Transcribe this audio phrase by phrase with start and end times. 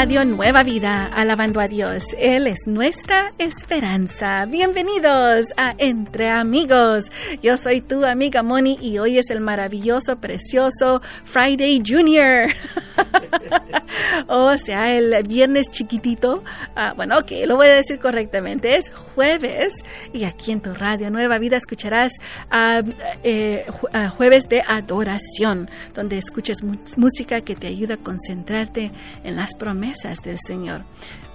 [0.00, 2.04] Radio Nueva Vida, alabando a Dios.
[2.16, 4.46] Él es nuestra esperanza.
[4.46, 7.12] Bienvenidos a Entre Amigos.
[7.42, 12.48] Yo soy tu amiga Moni y hoy es el maravilloso, precioso Friday Junior.
[14.26, 16.44] o sea, el viernes chiquitito.
[16.74, 18.76] Ah, bueno, ok, lo voy a decir correctamente.
[18.76, 19.74] Es jueves
[20.14, 22.14] y aquí en tu Radio Nueva Vida escucharás
[22.50, 22.80] ah,
[23.22, 26.62] eh, ah, jueves de adoración, donde escuches
[26.96, 28.92] música que te ayuda a concentrarte
[29.24, 29.89] en las promesas
[30.22, 30.84] del Señor.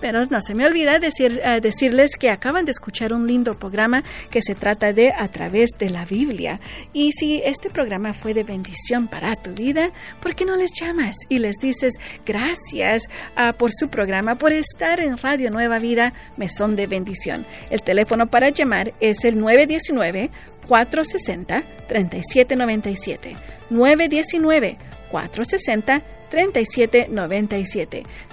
[0.02, 4.42] Pero no se me olvida eh, decirles que acaban de escuchar un lindo programa que
[4.42, 6.60] se trata de A través de la Biblia.
[6.94, 9.92] Y si este programa fue de bendición para tu vida,
[10.22, 11.94] ¿por qué no les llamas y les dices
[12.26, 17.46] gracias ah, por su programa, por estar en Radio Nueva Vida, me son de bendición?
[17.70, 20.30] El teléfono para llamar es el 919
[20.68, 23.36] 460 3797.
[23.70, 24.78] 919
[25.10, 26.15] 460 3797.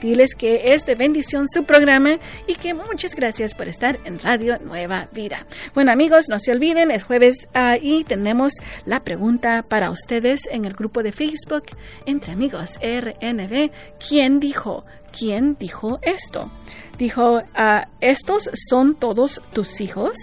[0.00, 4.58] Diles que es de bendición su programa y que muchas gracias por estar en Radio
[4.58, 5.46] Nueva Vida.
[5.72, 8.54] Bueno amigos, no se olviden, es jueves uh, y tenemos
[8.86, 11.66] la pregunta para ustedes en el grupo de Facebook
[12.04, 13.70] Entre Amigos RNB.
[14.08, 14.84] ¿Quién dijo?
[15.16, 16.50] ¿Quién dijo esto?
[16.98, 20.16] Dijo, uh, ¿estos son todos tus hijos?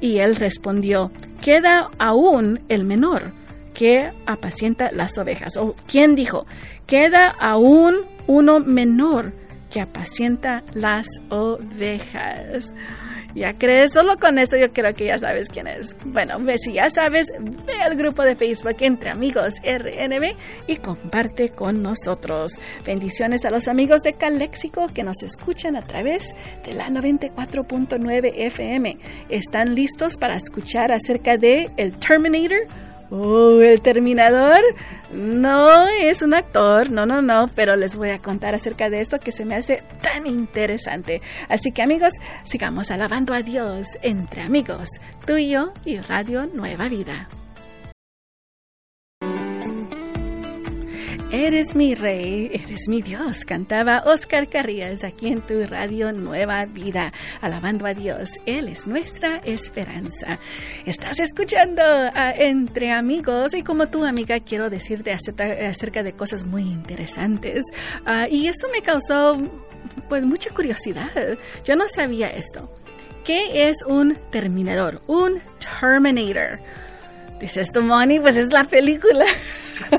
[0.00, 3.32] Y él respondió, queda aún el menor
[3.72, 5.56] que apacienta las ovejas.
[5.56, 6.46] ¿O quién dijo?
[6.92, 9.32] Queda aún uno menor
[9.70, 12.66] que apacienta las ovejas.
[13.34, 13.94] ¿Ya crees?
[13.94, 15.96] Solo con eso yo creo que ya sabes quién es.
[16.04, 21.82] Bueno, si ya sabes, ve al grupo de Facebook Entre Amigos RNB y comparte con
[21.82, 22.60] nosotros.
[22.84, 26.34] Bendiciones a los amigos de Calexico que nos escuchan a través
[26.66, 28.98] de la 94.9 FM.
[29.30, 32.66] ¿Están listos para escuchar acerca de el Terminator?
[33.14, 34.62] Oh, el Terminador
[35.12, 39.18] no es un actor, no, no, no, pero les voy a contar acerca de esto
[39.18, 41.20] que se me hace tan interesante.
[41.50, 44.88] Así que amigos, sigamos alabando a Dios entre amigos,
[45.26, 47.28] tú y yo y Radio Nueva Vida.
[51.34, 57.10] Eres mi rey, eres mi Dios, cantaba Oscar Carrillas aquí en tu radio Nueva Vida,
[57.40, 58.32] alabando a Dios.
[58.44, 60.38] Él es nuestra esperanza.
[60.84, 61.82] Estás escuchando
[62.36, 67.64] Entre Amigos y como tu amiga quiero decirte acerca, de cosas muy interesantes.
[68.04, 69.40] Ah, y esto me causó
[70.10, 71.38] pues mucha curiosidad.
[71.64, 72.70] Yo no sabía esto.
[73.24, 75.00] ¿Qué es un terminador?
[75.06, 75.40] Un
[75.80, 76.60] Terminator.
[77.42, 79.24] Dices tu Moni, pues es la película.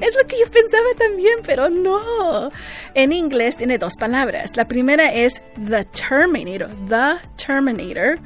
[0.00, 2.50] es lo que yo pensaba también, pero no.
[2.94, 4.56] En inglés tiene dos palabras.
[4.56, 8.20] La primera es The Terminator, The Terminator,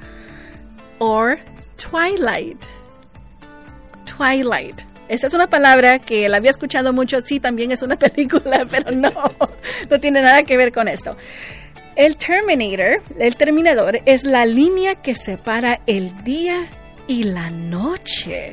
[0.99, 1.39] or
[1.79, 2.62] Twilight.
[4.05, 4.83] Twilight.
[5.09, 8.91] Esta es una palabra que la había escuchado mucho, sí, también es una película, pero
[8.91, 9.11] no,
[9.89, 11.17] no tiene nada que ver con esto.
[11.97, 16.69] El Terminator, el Terminador, es la línea que separa el día
[17.09, 18.53] y la noche.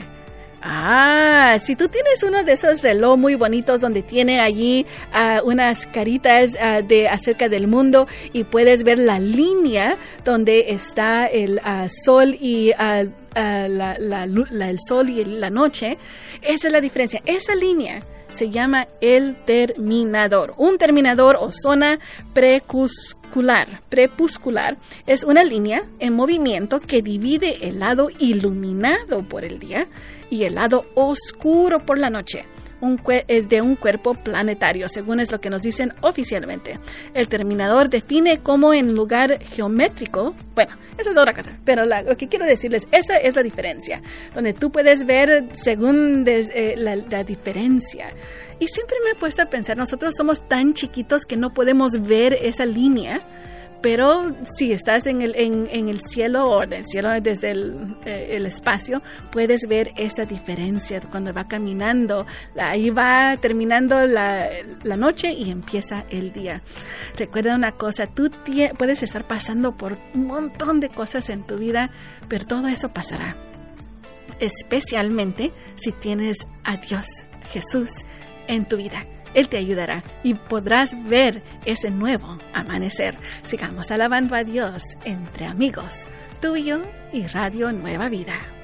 [0.68, 5.86] Ah, si tú tienes uno de esos reloj muy bonitos donde tiene allí ah, unas
[5.86, 11.88] caritas ah, de acerca del mundo y puedes ver la línea donde está el ah,
[11.88, 13.14] sol y el
[14.88, 16.00] sol y la noche,
[16.42, 17.22] esa es la diferencia.
[17.28, 20.53] Esa línea se llama el terminador.
[20.58, 22.00] Un terminador o zona
[22.34, 29.88] prepuscular, prepuscular es una línea en movimiento que divide el lado iluminado por el día
[30.30, 32.46] y el lado oscuro por la noche.
[33.28, 36.80] Eh, de un cuerpo planetario, según es lo que nos dicen oficialmente.
[37.13, 42.28] El terminador define cómo en lugar geométrico, bueno, esa es otra cosa, pero lo que
[42.28, 44.02] quiero decirles, esa es la diferencia,
[44.35, 48.14] donde tú puedes ver según eh, la diferencia.
[48.59, 52.34] Y siempre me he puesto a pensar, nosotros somos tan chiquitos que no podemos ver
[52.34, 53.22] esa línea
[53.85, 59.03] pero si estás en el, en, el cielo o del cielo desde eh, el, espacio,
[59.31, 62.25] puedes ver esa diferencia cuando va caminando.
[62.57, 66.64] Ahí va terminando la noche y empieza el día.
[67.16, 68.32] Recuerda una cosa, tú
[68.76, 71.91] puedes estar pasando por un montón de cosas en tu vida,
[72.28, 73.38] pero todo eso pasará.
[74.40, 77.05] Especialmente si tienes a Dios,
[77.52, 77.91] Jesús,
[78.47, 79.05] en tu vida.
[79.35, 83.16] Él te ayudará y podrás ver ese nuevo amanecer.
[83.43, 86.08] Sigamos alabando a Dios entre amigos,
[86.41, 86.82] tuyo
[87.14, 88.54] y Radio Nueva Vida.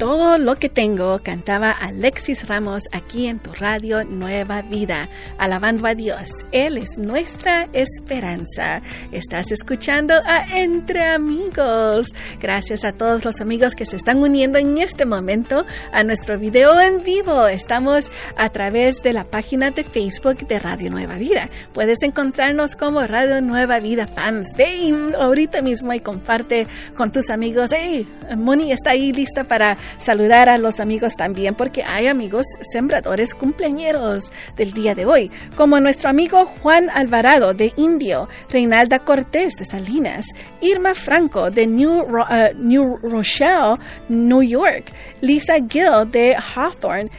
[0.00, 5.94] Todo lo que tengo, cantaba Alexis Ramos aquí en tu radio Nueva Vida, alabando a
[5.94, 6.30] Dios.
[6.52, 8.80] Él es nuestra esperanza.
[9.12, 12.14] Estás escuchando a Entre Amigos.
[12.40, 16.80] Gracias a todos los amigos que se están uniendo en este momento a nuestro video
[16.80, 17.46] en vivo.
[17.46, 21.50] Estamos a través de la página de Facebook de Radio Nueva Vida.
[21.74, 24.54] Puedes encontrarnos como Radio Nueva Vida Fans.
[24.56, 26.66] Ven ahorita mismo y comparte
[26.96, 27.68] con tus amigos.
[27.70, 33.34] Hey, Moni está ahí lista para saludar a los amigos también, porque hay amigos sembradores
[33.34, 39.64] cumpleañeros del día de hoy, como nuestro amigo Juan Alvarado de Indio, Reinalda Cortés de
[39.64, 40.26] Salinas,
[40.60, 43.76] Irma Franco de New, uh, New Rochelle,
[44.08, 47.10] New York, Lisa Gill de Hawthorne,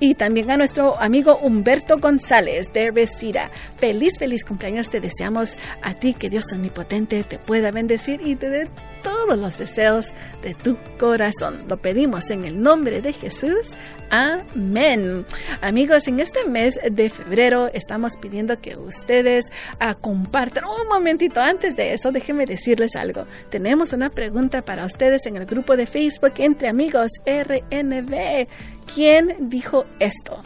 [0.00, 3.50] y también a nuestro amigo Humberto González de Resira.
[3.76, 8.48] Feliz, feliz cumpleaños te deseamos a ti, que Dios omnipotente te pueda bendecir y te
[8.48, 8.68] dé
[9.02, 10.12] todos los deseos
[10.42, 11.64] de tu corazón.
[11.68, 13.76] Lo pedimos en el nombre de Jesús.
[14.10, 15.26] Amén.
[15.60, 20.64] Amigos, en este mes de febrero estamos pidiendo que ustedes uh, compartan.
[20.64, 23.26] Un momentito, antes de eso, déjenme decirles algo.
[23.50, 28.48] Tenemos una pregunta para ustedes en el grupo de Facebook entre amigos RNB.
[28.94, 30.42] ¿Quién dijo esto?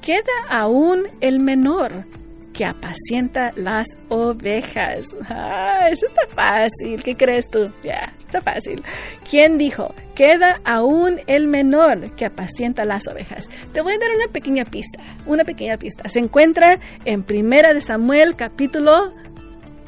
[0.00, 2.04] Queda aún el menor
[2.58, 5.14] que apacienta las ovejas.
[5.30, 7.00] Ah, eso está fácil.
[7.04, 7.70] ¿Qué crees tú?
[7.84, 8.82] Ya, está fácil.
[9.30, 9.94] ¿Quién dijo?
[10.16, 13.48] Queda aún el menor que apacienta las ovejas.
[13.72, 14.98] Te voy a dar una pequeña pista.
[15.24, 16.08] Una pequeña pista.
[16.08, 19.12] Se encuentra en Primera de Samuel, capítulo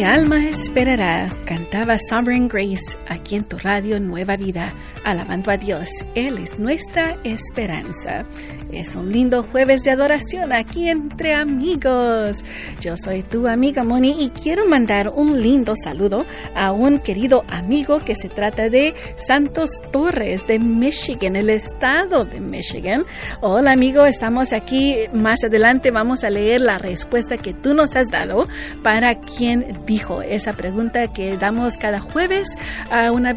[0.05, 5.89] Alma esperará, cantaba Sovereign Grace aquí en tu radio Nueva Vida, alabando a Dios.
[6.15, 8.27] Él es nuestra esperanza.
[8.71, 12.45] Es un lindo jueves de adoración aquí entre amigos.
[12.81, 18.01] Yo soy tu amiga Moni y quiero mandar un lindo saludo a un querido amigo
[18.01, 23.07] que se trata de Santos Torres de Michigan, el estado de Michigan.
[23.41, 24.97] Hola amigo, estamos aquí.
[25.15, 28.47] Más adelante vamos a leer la respuesta que tú nos has dado
[28.83, 32.49] para quien dijo esa pregunta que damos cada jueves
[32.91, 33.37] a una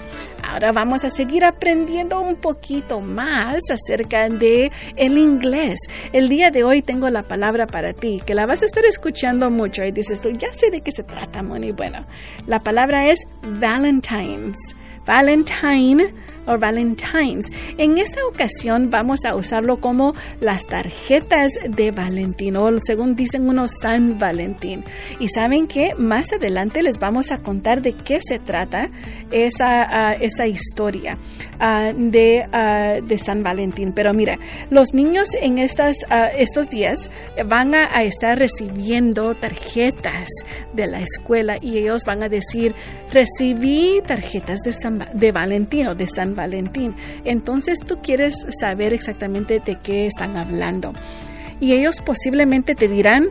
[0.48, 5.80] Ahora vamos a seguir aprendiendo un poquito más acerca de el inglés.
[6.12, 9.50] El día de hoy tengo la palabra para ti, que la vas a estar escuchando
[9.50, 11.72] mucho y dices tú, ya sé de qué se trata, Moni.
[11.72, 12.06] Bueno,
[12.46, 14.56] la palabra es Valentine's.
[15.04, 16.14] Valentine
[16.46, 17.46] o Valentines.
[17.78, 23.72] En esta ocasión vamos a usarlo como las tarjetas de Valentín o según dicen unos
[23.80, 24.84] San Valentín.
[25.18, 28.90] Y saben que más adelante les vamos a contar de qué se trata
[29.30, 31.18] esa, uh, esa historia
[31.60, 33.92] uh, de, uh, de, San Valentín.
[33.92, 34.38] Pero mira,
[34.70, 35.96] los niños en estas,
[36.36, 37.10] estos días
[37.46, 40.28] van a, a, estar recibiendo tarjetas
[40.72, 42.74] de la escuela y ellos van a decir,
[43.12, 46.94] recibí tarjetas de, San, de Valentín o de San Valentín.
[47.24, 50.92] Entonces tú quieres saber exactamente de qué están hablando.
[51.58, 53.28] Y ellos posiblemente te dirán,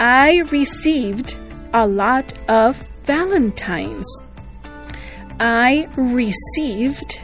[0.00, 1.38] I received
[1.72, 2.76] a lot of
[3.06, 4.06] Valentines.
[5.38, 7.20] I received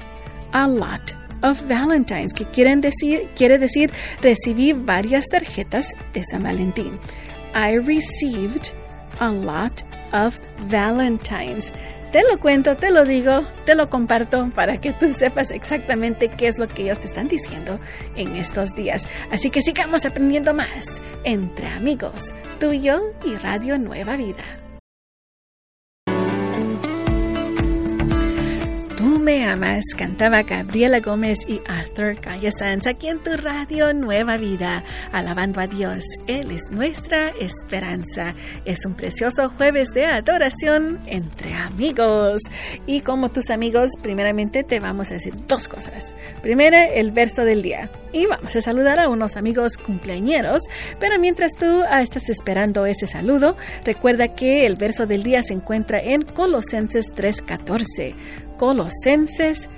[0.53, 3.91] a lot of Valentines, que quieren decir, quiere decir
[4.23, 6.99] recibí varias tarjetas de San Valentín.
[7.55, 8.73] I received
[9.21, 10.39] a lot of
[10.71, 11.73] Valentines
[12.15, 16.47] te lo cuento, te lo digo, te lo comparto para que tú sepas exactamente qué
[16.47, 17.81] es lo que ellos te están diciendo
[18.15, 19.09] en estos días.
[19.33, 24.64] Así que sigamos aprendiendo más entre amigos, tú y yo y Radio Nueva Vida.
[29.25, 34.85] Me amas, cantaba Gabriela Gómez y Arthur Calle Sanz aquí en tu radio Nueva Vida,
[35.13, 36.05] alabando a Dios.
[36.27, 38.35] Él es nuestra esperanza.
[38.67, 42.43] Es un precioso jueves de adoración entre amigos.
[42.87, 46.15] Y como tus amigos, primeramente te vamos a decir dos cosas.
[46.43, 47.91] Primero, el verso del día.
[48.13, 50.63] Y vamos a saludar a unos amigos cumpleañeros.
[51.01, 55.55] Pero mientras tú ah, estás esperando ese saludo, recuerda que el verso del día se
[55.55, 58.15] encuentra en Colosenses 3:14.
[58.57, 59.69] Colosenses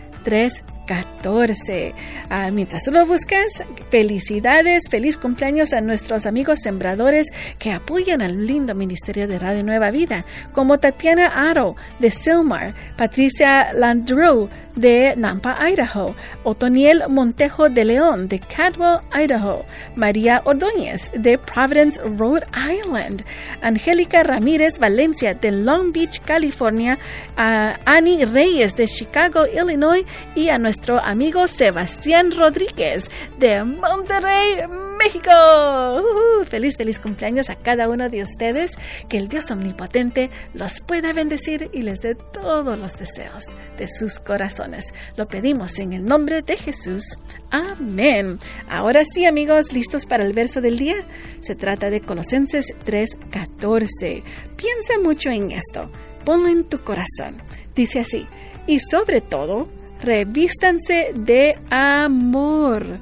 [0.86, 1.94] 3:14.
[2.30, 7.28] Ah, mientras tú lo buscas, felicidades, feliz cumpleaños a nuestros amigos sembradores
[7.58, 13.72] que apoyan al lindo ministerio de Radio Nueva Vida, como Tatiana Aro de Silmar, Patricia
[13.72, 16.14] Landreau de Nampa, Idaho,
[16.44, 19.64] Otoniel Montejo de León de Cadwell, Idaho,
[19.96, 23.24] María Ordóñez de Providence, Rhode Island,
[23.62, 26.98] Angélica Ramírez Valencia de Long Beach, California,
[27.36, 33.04] Annie Reyes de Chicago, Illinois y a nuestro amigo Sebastián Rodríguez
[33.38, 34.62] de Monterrey,
[34.98, 35.30] México.
[35.30, 38.72] Uh, feliz, feliz cumpleaños a cada uno de ustedes.
[39.08, 43.44] Que el Dios omnipotente los pueda bendecir y les dé todos los deseos
[43.78, 44.86] de sus corazones.
[45.16, 47.02] Lo pedimos en el nombre de Jesús.
[47.50, 48.38] Amén.
[48.68, 51.06] Ahora sí, amigos, listos para el verso del día.
[51.40, 54.22] Se trata de Colosenses 3:14.
[54.56, 55.90] Piensa mucho en esto.
[56.24, 57.42] Ponlo en tu corazón.
[57.74, 58.26] Dice así.
[58.66, 59.68] Y sobre todo,
[60.00, 62.98] revístanse de amor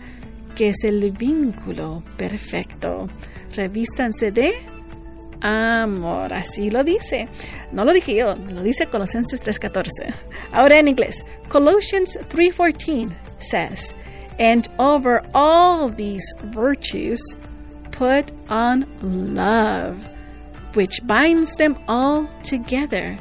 [0.54, 3.08] que es el vínculo perfecto.
[3.54, 4.54] Revístanse de
[5.40, 7.28] amor, así lo dice.
[7.72, 10.14] No lo dije yo, lo dice Colosenses 3:14.
[10.52, 13.94] Ahora en inglés, Colossians 3:14 says,
[14.38, 17.20] "And over all these virtues
[17.90, 18.86] put on
[19.34, 19.96] love,
[20.74, 23.16] which binds them all together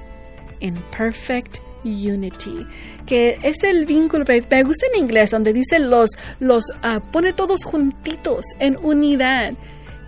[0.62, 2.66] in perfect unity,
[3.06, 7.63] que es el vínculo, me gusta en inglés, donde dice los, los uh, pone todos
[7.63, 9.54] juntitos en unidad.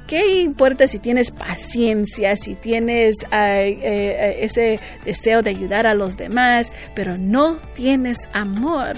[0.07, 6.15] ¿Qué importa si tienes paciencia, si tienes uh, eh, ese deseo de ayudar a los
[6.15, 8.97] demás, pero no tienes amor?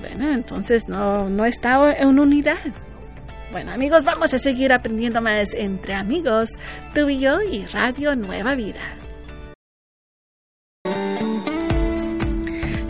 [0.00, 2.58] Bueno, entonces no, no está en unidad.
[3.52, 6.48] Bueno amigos, vamos a seguir aprendiendo más entre amigos,
[6.92, 8.80] tú y yo y Radio Nueva Vida.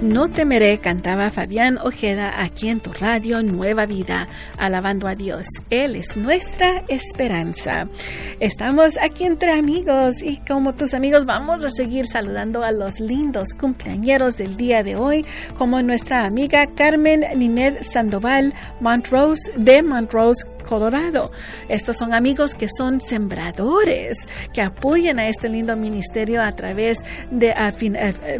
[0.05, 5.47] No temeré, cantaba Fabián Ojeda aquí en tu radio Nueva Vida, alabando a Dios.
[5.71, 7.89] Él es nuestra esperanza.
[8.39, 13.55] Estamos aquí entre amigos y como tus amigos vamos a seguir saludando a los lindos
[13.59, 15.25] cumpleañeros del día de hoy,
[15.57, 21.31] como nuestra amiga Carmen Nined Sandoval Montrose de Montrose, Colorado.
[21.69, 24.17] Estos son amigos que son sembradores,
[24.53, 26.99] que apoyan a este lindo ministerio a través
[27.31, 27.55] de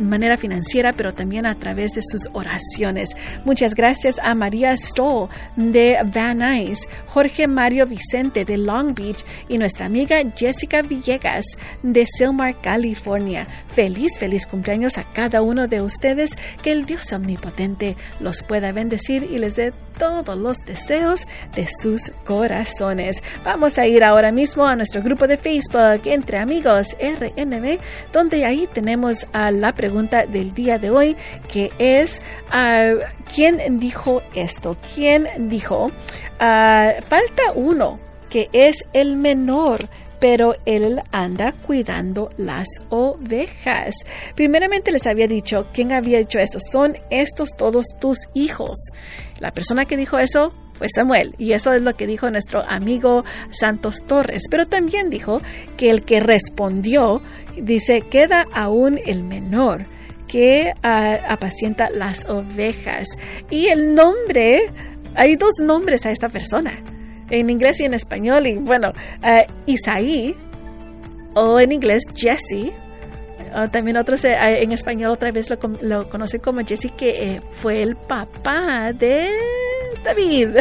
[0.01, 3.11] manera financiera, pero también a través de sus oraciones.
[3.45, 9.59] Muchas gracias a María Stoll de Van Nuys, Jorge Mario Vicente de Long Beach y
[9.59, 11.45] nuestra amiga Jessica Villegas
[11.83, 13.47] de Silmar, California.
[13.75, 16.31] Feliz, feliz cumpleaños a cada uno de ustedes.
[16.63, 22.13] Que el Dios omnipotente los pueda bendecir y les dé todos los deseos de sus
[22.25, 23.23] corazones.
[23.45, 27.79] Vamos a ir ahora mismo a nuestro grupo de Facebook Entre Amigos RNB,
[28.13, 31.17] donde ahí tenemos a la pregunta del día de hoy,
[31.49, 32.99] que es, uh,
[33.35, 34.77] ¿quién dijo esto?
[34.95, 35.87] ¿Quién dijo?
[36.41, 39.89] Uh, falta uno, que es el menor
[40.25, 43.95] pero él anda cuidando las ovejas.
[44.35, 46.59] Primeramente les había dicho, ¿quién había dicho esto?
[46.73, 48.75] Son estos todos tus hijos.
[49.39, 53.23] La persona que dijo eso fue Samuel, y eso es lo que dijo nuestro amigo
[53.51, 54.45] Santos Torres.
[54.51, 55.43] Pero también dijo
[55.77, 57.21] que el que respondió,
[57.61, 59.85] dice, queda aún el menor
[60.27, 63.09] que uh, apacienta las ovejas.
[63.51, 64.73] Y el nombre,
[65.15, 66.83] hay dos nombres a esta persona,
[67.31, 68.47] en inglés y en español.
[68.47, 70.35] Y bueno, uh, Isaí,
[71.35, 72.73] o en inglés Jesse,
[73.71, 77.83] también otros uh, en español otra vez lo, lo conocen como Jesse, que eh, fue
[77.83, 79.31] el papá de
[80.05, 80.57] David.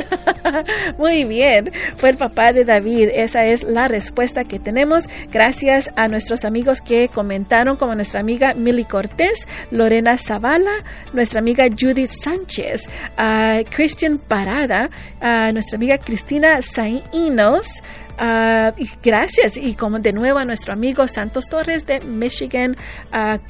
[0.97, 3.09] Muy bien, fue el papá de David.
[3.13, 5.05] Esa es la respuesta que tenemos.
[5.31, 11.65] Gracias a nuestros amigos que comentaron, como nuestra amiga Milly Cortés, Lorena Zavala, nuestra amiga
[11.67, 14.89] Judith Sánchez, a Christian Parada,
[15.21, 17.67] a nuestra amiga Cristina Sainos,
[18.17, 19.57] Ah, gracias.
[19.57, 22.75] Y como de nuevo a nuestro amigo Santos Torres de Michigan,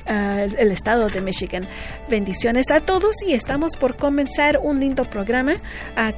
[0.05, 1.67] el estado de Michigan.
[2.09, 5.55] Bendiciones a todos y estamos por comenzar un lindo programa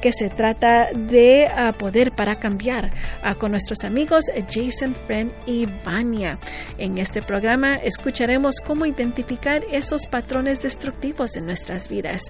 [0.00, 2.92] que se trata de poder para cambiar
[3.38, 6.38] con nuestros amigos Jason, Friend y Vania.
[6.78, 12.22] En este programa escucharemos cómo identificar esos patrones destructivos en nuestras vidas.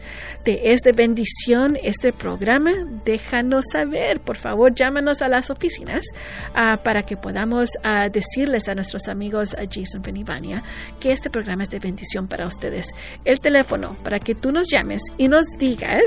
[0.45, 2.73] Te es de bendición este programa.
[3.05, 6.06] Déjanos saber, por favor, llámanos a las oficinas
[6.51, 10.63] uh, para que podamos uh, decirles a nuestros amigos a Jason Penivania
[11.01, 12.89] que este programa es de bendición para ustedes.
[13.25, 16.05] El teléfono para que tú nos llames y nos digas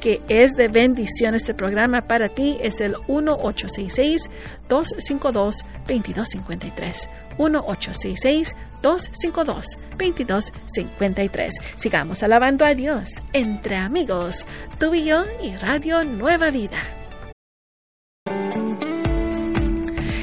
[0.00, 4.30] que es de bendición este programa para ti es el 1866
[4.68, 5.56] 252
[5.86, 9.66] 2253 1866 252
[9.98, 14.46] 2253 Sigamos alabando a Dios entre amigos,
[14.78, 17.01] tú y y Radio Nueva Vida.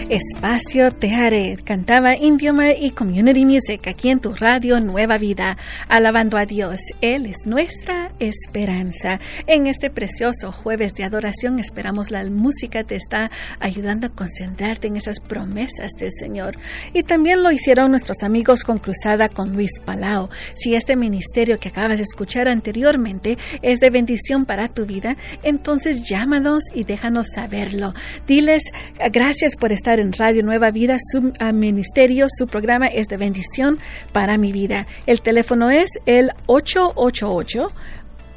[0.09, 5.55] Espacio Te Haré, cantaba Indiomar y Community Music aquí en tu radio Nueva Vida,
[5.87, 6.79] alabando a Dios.
[6.99, 9.19] Él es nuestra esperanza.
[9.45, 14.97] En este precioso jueves de adoración esperamos la música te está ayudando a concentrarte en
[14.97, 16.57] esas promesas del Señor.
[16.91, 20.29] Y también lo hicieron nuestros amigos con Cruzada con Luis Palau.
[20.55, 26.01] Si este ministerio que acabas de escuchar anteriormente es de bendición para tu vida, entonces
[26.09, 27.93] llámanos y déjanos saberlo.
[28.25, 28.63] Diles
[29.11, 33.77] gracias por estar en Radio Nueva Vida, su ministerio, su programa es de bendición
[34.12, 34.88] para mi vida.
[35.06, 37.72] El teléfono es el 888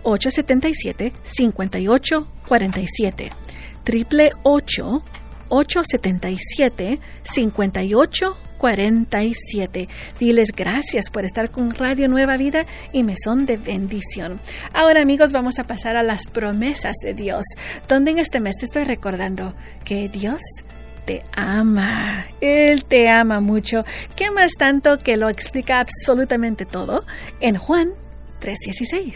[0.04, 3.33] 877 5847
[3.85, 9.88] triple 877 5847
[10.19, 14.40] Diles gracias por estar con Radio Nueva Vida y me son de bendición.
[14.73, 17.45] Ahora amigos vamos a pasar a las promesas de Dios,
[17.88, 19.54] donde en este mes te estoy recordando
[19.85, 20.40] que Dios
[21.04, 22.26] te ama.
[22.40, 23.85] Él te ama mucho.
[24.16, 27.04] ¿Qué más tanto que lo explica absolutamente todo?
[27.40, 27.92] En Juan
[28.40, 29.14] 3:16.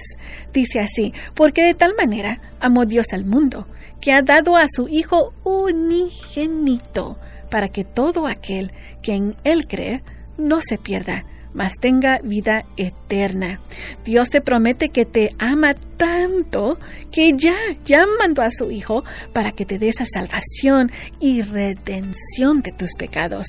[0.52, 3.66] Dice así, porque de tal manera amó Dios al mundo,
[4.00, 7.18] que ha dado a su Hijo unigénito,
[7.50, 10.02] para que todo aquel que en Él cree
[10.38, 11.24] no se pierda,
[11.56, 13.60] mas tenga vida eterna.
[14.04, 16.78] Dios te promete que te ama tanto
[17.10, 22.60] que ya, ya mandó a su Hijo para que te dé esa salvación y redención
[22.60, 23.46] de tus pecados.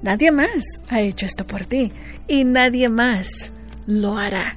[0.00, 1.92] Nadie más ha hecho esto por ti
[2.26, 3.28] y nadie más
[3.86, 4.56] lo hará.